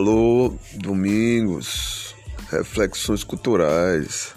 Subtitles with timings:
[0.00, 2.16] Alô, domingos,
[2.50, 4.34] reflexões culturais.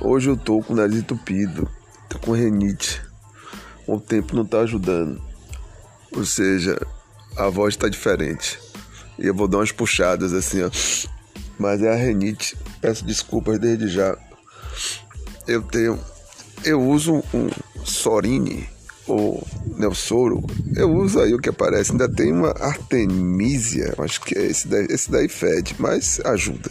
[0.00, 1.68] Hoje eu tô com o nariz entupido,
[2.08, 3.02] tô com renite.
[3.88, 5.20] O tempo não tá ajudando.
[6.14, 6.80] Ou seja,
[7.36, 8.56] a voz tá diferente.
[9.18, 10.70] E eu vou dar umas puxadas assim, ó.
[11.58, 12.56] Mas é a renite.
[12.80, 14.16] Peço desculpas desde já.
[15.44, 15.98] Eu tenho.
[16.62, 17.50] Eu uso um
[17.84, 18.68] Sorine
[19.06, 20.42] ou Nelsoro,
[20.76, 21.92] eu uso aí o que aparece.
[21.92, 26.70] Ainda tem uma Artemisia, acho que é esse daí, esse daí fede, mas ajuda.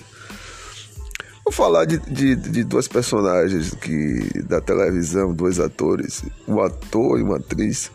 [1.43, 7.23] Vou falar de, de, de duas personagens que da televisão, dois atores, um ator e
[7.23, 7.91] uma atriz,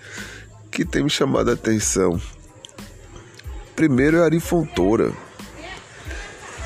[0.70, 2.20] que tem me chamado a atenção.
[3.74, 5.12] Primeiro é Ari Fontoura.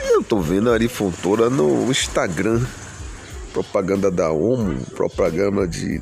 [0.08, 2.60] Eu tô vendo a Ari Fontoura no Instagram
[3.52, 6.00] propaganda da OMO, propaganda de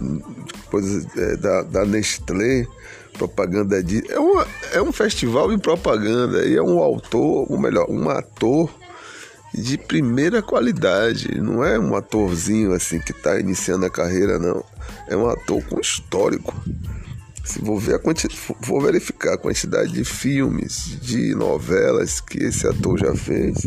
[0.68, 2.66] coisas é, da, da Nestlé,
[3.14, 4.02] propaganda de.
[4.10, 8.70] É, uma, é um festival de propaganda e é um autor, ou melhor, um ator
[9.52, 11.40] de primeira qualidade.
[11.40, 14.64] Não é um atorzinho assim que está iniciando a carreira, não.
[15.08, 16.54] É um ator com histórico.
[17.44, 18.28] Se vou, ver a quanti...
[18.60, 23.66] vou verificar a quantidade de filmes, de novelas que esse ator já fez.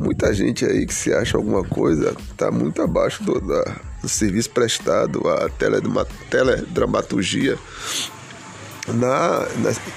[0.00, 4.50] Muita gente aí que se acha alguma coisa está muito abaixo do, da, do serviço
[4.50, 7.58] prestado, a teledramaturgia
[8.88, 9.46] na,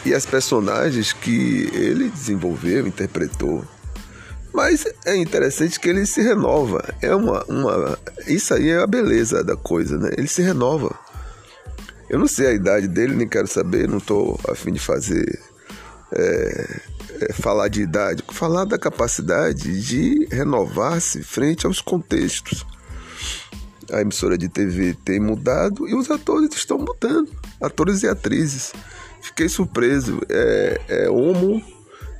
[0.05, 3.65] e as personagens que ele desenvolveu, interpretou.
[4.53, 6.83] Mas é interessante que ele se renova.
[7.01, 10.11] É uma, uma, isso aí é a beleza da coisa, né?
[10.17, 10.97] Ele se renova.
[12.09, 15.39] Eu não sei a idade dele, nem quero saber, não estou afim de fazer.
[16.13, 16.79] É,
[17.19, 22.65] é, falar de idade, falar da capacidade de renovar-se frente aos contextos.
[23.91, 27.29] A emissora de TV tem mudado e os atores estão mudando,
[27.61, 28.73] atores e atrizes.
[29.21, 30.21] Fiquei surpreso.
[30.29, 31.61] É, é homo,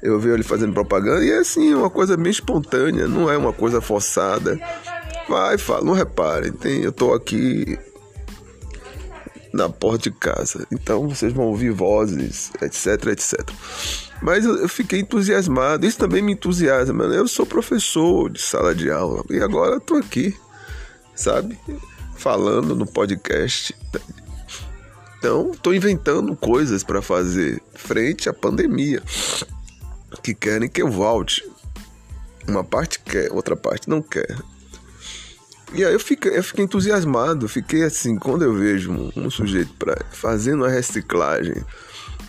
[0.02, 3.53] eu vi ele fazendo propaganda e é assim, uma coisa bem espontânea, não é uma
[3.53, 4.59] coisa forçada.
[5.28, 7.78] Vai, fala, não reparem, tem, eu estou aqui
[9.53, 10.66] na porta de casa.
[10.72, 13.40] Então vocês vão ouvir vozes, etc, etc.
[14.22, 17.08] Mas eu fiquei entusiasmado, isso também me entusiasma.
[17.08, 17.18] Né?
[17.18, 20.36] Eu sou professor de sala de aula e agora estou aqui,
[21.18, 21.60] sabe?
[22.16, 23.76] Falando no podcast.
[25.18, 29.02] Então, estou inventando coisas para fazer frente à pandemia
[30.24, 31.44] que querem que eu volte.
[32.48, 34.38] Uma parte quer, outra parte não quer.
[35.74, 39.74] E aí eu fiquei, eu fiquei entusiasmado, fiquei assim, quando eu vejo um, um sujeito
[39.74, 41.56] pra, fazendo a reciclagem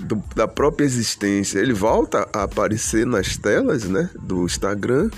[0.01, 5.09] do, da própria existência, ele volta a aparecer nas telas né, do Instagram,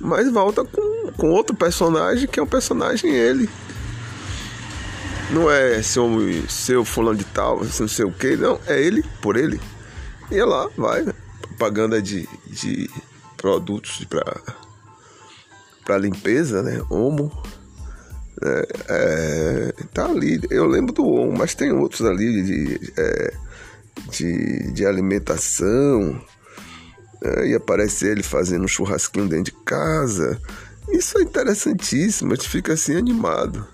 [0.00, 3.48] mas volta com, com outro personagem que é um personagem ele.
[5.30, 6.08] Não é seu,
[6.48, 9.60] seu fulano de tal, não sei o que, não, é ele por ele.
[10.30, 11.12] E é lá, vai, né?
[11.54, 12.90] propaganda de, de
[13.36, 14.40] produtos para
[15.84, 16.82] para limpeza, né?
[16.90, 17.30] Omo.
[18.42, 20.40] É, é, tá ali.
[20.50, 23.34] Eu lembro do Omo, mas tem outros ali de, é,
[24.10, 26.20] de, de, alimentação.
[27.22, 30.40] É, e aparece ele fazendo um churrasquinho dentro de casa.
[30.88, 33.66] Isso é interessantíssimo, a gente fica assim animado.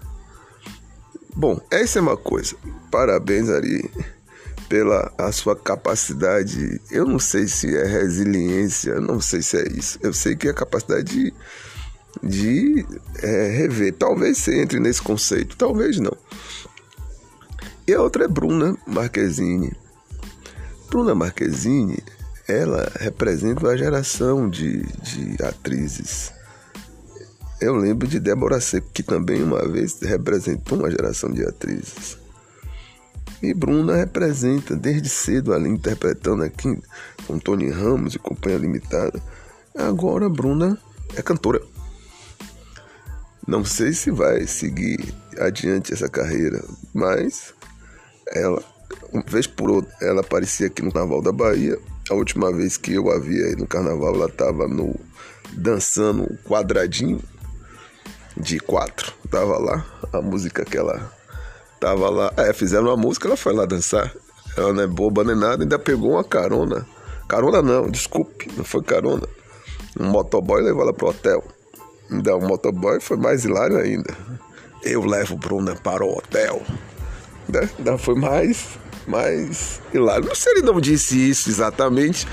[1.34, 2.56] Bom, essa é uma coisa.
[2.90, 3.90] Parabéns, Ari,
[4.68, 6.80] pela a sua capacidade.
[6.90, 9.98] Eu não sei se é resiliência, não sei se é isso.
[10.02, 11.34] Eu sei que é a capacidade de
[12.22, 12.84] de
[13.22, 13.94] é, rever.
[13.94, 16.16] Talvez você entre nesse conceito, talvez não.
[17.86, 19.72] E a outra é Bruna Marquezine.
[20.88, 21.98] Bruna Marquezine,
[22.48, 26.32] ela representa uma geração de, de atrizes.
[27.60, 32.16] Eu lembro de Débora Seco, que também uma vez representou uma geração de atrizes.
[33.42, 36.78] E Bruna representa desde cedo ali interpretando aqui
[37.26, 39.22] com Tony Ramos e Companhia Limitada.
[39.76, 40.78] Agora Bruna
[41.14, 41.60] é cantora.
[43.46, 46.64] Não sei se vai seguir adiante essa carreira,
[46.94, 47.52] mas
[48.28, 48.62] ela,
[49.12, 51.78] uma vez por outra, ela aparecia aqui no Carnaval da Bahia.
[52.08, 54.98] A última vez que eu a vi aí no Carnaval, ela estava no
[55.52, 57.20] dançando quadradinho
[58.40, 59.12] de quatro.
[59.30, 61.12] Tava lá a música que ela
[61.78, 62.32] tava lá.
[62.36, 64.12] É, fizeram uma música, ela foi lá dançar.
[64.56, 66.86] Ela não é boba nem nada, ainda pegou uma carona.
[67.28, 69.26] Carona não, desculpe, não foi carona.
[69.98, 71.44] Um motoboy levou ela pro hotel.
[72.10, 74.16] Ainda o motoboy foi mais hilário ainda.
[74.82, 76.62] Eu levo Bruna para o hotel.
[77.48, 77.68] Né?
[77.78, 80.26] Ainda foi mais, mais hilário.
[80.26, 82.26] Não sei se ele não disse isso exatamente.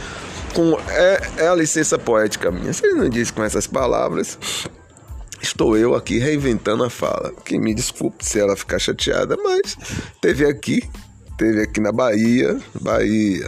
[0.55, 2.73] Com, é, é a licença poética minha.
[2.73, 4.39] Se ele não disse com essas palavras,
[5.41, 7.33] estou eu aqui reinventando a fala.
[7.45, 9.77] Que me desculpe se ela ficar chateada, mas
[10.21, 10.87] teve aqui,
[11.37, 13.47] teve aqui na Bahia, Bahia,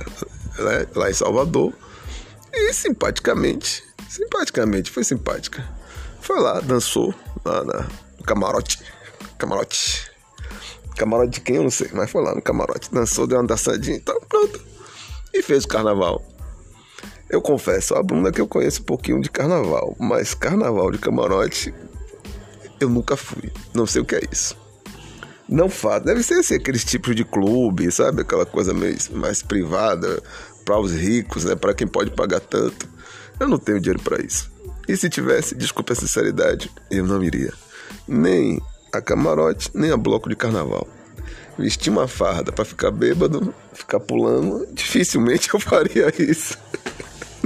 [0.58, 0.86] né?
[0.96, 1.74] lá em Salvador
[2.54, 5.68] E simpaticamente, simpaticamente, foi simpática.
[6.22, 7.14] Foi lá, dançou
[7.46, 7.88] lá na,
[8.18, 8.80] no camarote.
[9.38, 10.10] Camarote.
[10.98, 11.56] Camarote de quem?
[11.56, 12.92] Eu não sei, mas foi lá no camarote.
[12.92, 14.62] Dançou, deu uma dançadinha e tal, pronto.
[15.34, 16.24] E fez o carnaval.
[17.30, 21.74] Eu confesso, a Bruna que eu conheço um pouquinho de carnaval, mas carnaval de camarote
[22.80, 23.52] eu nunca fui.
[23.74, 24.58] Não sei o que é isso.
[25.48, 26.06] Não faço.
[26.06, 28.22] Deve ser assim, aqueles tipos de clube, sabe?
[28.22, 30.22] Aquela coisa mais, mais privada
[30.64, 31.56] para os ricos, né?
[31.56, 32.88] Para quem pode pagar tanto.
[33.40, 34.52] Eu não tenho dinheiro para isso.
[34.88, 37.54] E se tivesse, desculpa a sinceridade, eu não iria.
[38.08, 38.62] Nem
[38.94, 40.88] a camarote, nem a bloco de carnaval.
[41.58, 46.58] Vestir uma farda para ficar bêbado, ficar pulando, dificilmente eu faria isso.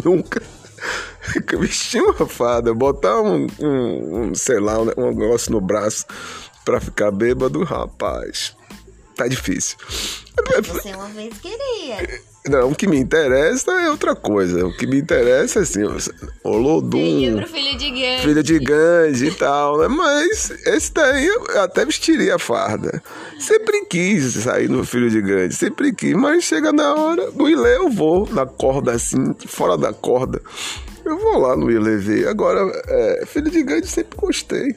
[0.05, 0.41] Nunca.
[1.59, 6.05] Vestir uma farda, botar um, um, um sei lá, um negócio no braço
[6.65, 8.55] para ficar bêbado, rapaz.
[9.15, 9.77] Tá difícil.
[10.65, 12.32] Você uma vez queria.
[12.45, 14.65] Não, o que me interessa é outra coisa.
[14.65, 15.81] O que me interessa é assim,
[16.43, 17.41] o Lodum.
[17.47, 18.21] filho de Gandhi.
[18.21, 19.87] Filho de Gandhi e tal, né?
[19.87, 23.01] Mas esse daí eu até vestiria a farda.
[23.39, 27.77] Sempre quis sair no Filho de Gandhi, sempre quis, mas chega na hora, no Ilê
[27.77, 30.41] eu vou, na corda assim, fora da corda.
[31.05, 32.27] Eu vou lá no Ilê ver.
[32.27, 34.75] Agora, é, Filho de Gandhi sempre gostei.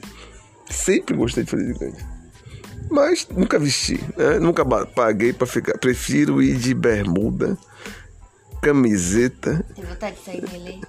[0.69, 2.16] Sempre gostei de Filho de Gandhi.
[2.89, 4.39] Mas nunca vesti, né?
[4.39, 5.77] nunca paguei para ficar.
[5.77, 7.57] Prefiro ir de bermuda,
[8.61, 9.65] camiseta.
[9.75, 10.79] Tem vontade de sair do Ilê?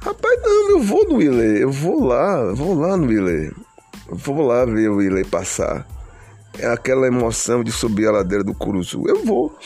[0.00, 3.52] Rapaz, não, eu vou no Ilê, eu vou lá, vou lá no Ilê.
[4.08, 5.86] Vou lá ver o Ilê passar.
[6.58, 9.04] É aquela emoção de subir a ladeira do Curuzu.
[9.06, 9.56] Eu vou.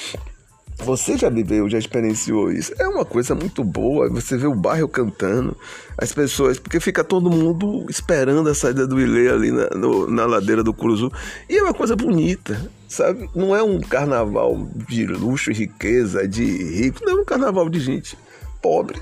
[0.78, 2.72] Você já viveu, já experienciou isso?
[2.78, 4.08] É uma coisa muito boa.
[4.10, 5.56] Você vê o bairro cantando,
[5.96, 10.26] as pessoas, porque fica todo mundo esperando a saída do Ilê ali na, no, na
[10.26, 11.10] ladeira do Curuzu.
[11.48, 13.28] E é uma coisa bonita, sabe?
[13.34, 17.80] Não é um carnaval de luxo e riqueza, de rico, não é um carnaval de
[17.80, 18.16] gente
[18.60, 19.00] pobre.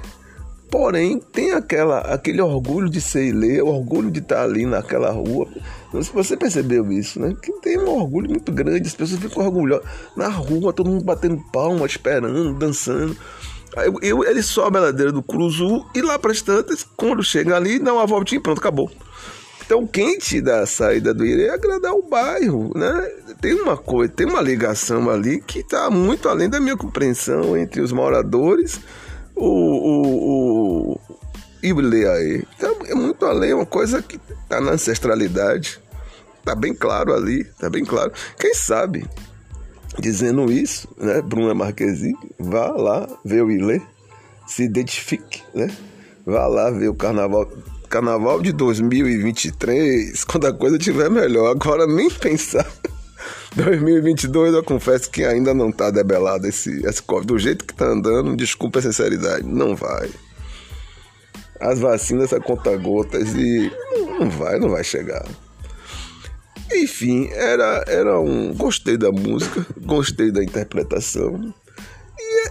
[0.75, 3.33] Porém, tem aquela, aquele orgulho de ser
[3.63, 5.47] o orgulho de estar ali naquela rua.
[5.93, 7.33] Não sei se você percebeu isso, né?
[7.41, 9.87] Que tem um orgulho muito grande, as pessoas ficam orgulhosas.
[10.17, 13.17] Na rua, todo mundo batendo palma, esperando, dançando.
[13.77, 17.55] Aí eu, ele sobe a ladeira do Cruzu e lá para as tantas, quando chega
[17.55, 18.91] ali, dá uma voltinha e pronto, acabou.
[19.65, 23.09] Então, quente da saída do Irê é agradar o bairro, né?
[23.41, 27.81] Tem uma coisa, tem uma ligação ali que está muito além da minha compreensão entre
[27.81, 28.81] os moradores
[29.35, 31.01] o, o, o
[31.73, 35.81] o Ilê Então, é muito além, é uma coisa que está na ancestralidade.
[36.45, 38.13] Tá bem claro ali, tá bem claro.
[38.39, 39.09] Quem sabe,
[39.99, 43.81] dizendo isso, né, Bruna Marquezine, vá lá ver o Ilê,
[44.47, 45.75] se identifique, né?
[46.27, 47.51] Vá lá ver o carnaval,
[47.89, 51.51] carnaval de 2023, quando a coisa estiver melhor.
[51.51, 52.71] Agora nem pensar.
[53.57, 57.27] 2022 eu confesso que ainda não tá debelado esse, esse Covid.
[57.27, 60.11] Do jeito que tá andando, desculpa a sinceridade, não vai.
[61.61, 63.71] As vacinas a conta gotas e
[64.19, 65.25] não vai, não vai chegar.
[66.73, 68.53] Enfim, era, era um.
[68.55, 71.55] Gostei da música, gostei da interpretação.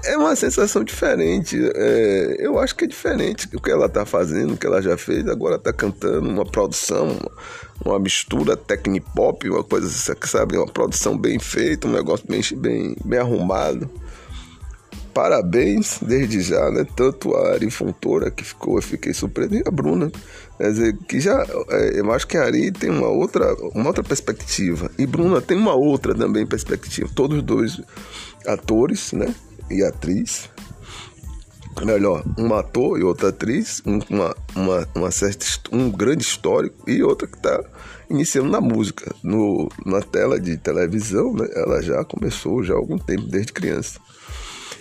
[0.05, 1.57] É uma sensação diferente.
[1.75, 4.97] É, eu acho que é diferente o que ela está fazendo, o que ela já
[4.97, 5.25] fez.
[5.27, 7.31] Agora está cantando uma produção, uma,
[7.85, 8.59] uma mistura
[9.15, 9.89] pop, uma coisa,
[10.23, 13.89] sabe, uma produção bem feita, um negócio bem, bem, bem arrumado.
[15.13, 16.85] Parabéns desde já, né?
[16.95, 20.11] Tanto a Ari Fontoura que ficou, eu fiquei surpreso, e a Bruna.
[20.57, 21.45] Quer dizer, que já.
[21.69, 24.89] É, eu acho que a Ari tem uma outra, uma outra perspectiva.
[24.97, 27.09] E Bruna tem uma outra também perspectiva.
[27.13, 27.79] Todos dois
[28.45, 29.33] atores, né?
[29.69, 30.49] E atriz.
[31.83, 37.27] Melhor, um ator e outra atriz, uma, uma, uma certa, um grande histórico e outra
[37.27, 37.63] que está
[38.09, 39.13] iniciando na música.
[39.23, 41.47] No, na tela de televisão, né?
[41.55, 43.99] Ela já começou já há algum tempo, desde criança.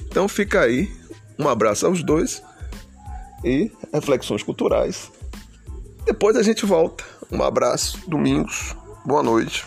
[0.06, 0.92] Então fica aí,
[1.38, 2.42] um abraço aos dois
[3.42, 5.10] e reflexões culturais.
[6.04, 7.04] Depois a gente volta.
[7.30, 9.64] Um abraço, domingos, boa noite.